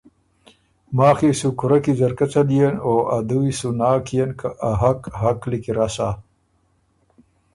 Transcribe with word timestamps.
ماخ 0.97 1.17
يې 1.25 1.31
سُو 1.39 1.49
کورۀ 1.59 1.79
کی 1.83 1.91
ځرکۀ 1.99 2.25
څلیېن 2.33 2.75
او 2.85 2.95
ا 3.15 3.17
دُوی 3.27 3.51
سو 3.59 3.69
ناک 3.79 3.99
کيېن 4.07 4.31
که 4.39 4.47
ا 4.69 4.71
حق 4.81 5.01
حق 5.21 5.39
لیکی 5.49 5.73
رسا۔ 5.77 6.09